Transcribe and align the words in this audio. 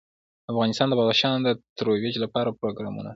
افغانستان 0.51 0.87
د 0.89 0.93
بدخشان 0.99 1.35
د 1.43 1.49
ترویج 1.77 2.15
لپاره 2.23 2.55
پروګرامونه 2.61 3.07
لري. 3.09 3.09